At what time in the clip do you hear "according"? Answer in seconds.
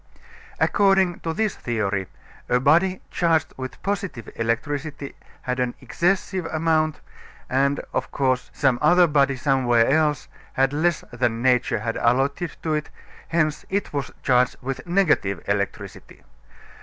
0.59-1.19